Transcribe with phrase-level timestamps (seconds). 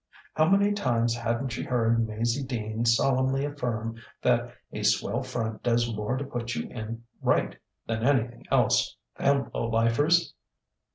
[0.33, 5.93] How many times hadn't she heard Maizie Dean solemnly affirm that "a swell front does
[5.93, 10.33] more to put you in right than anything else, with them lowlifers"?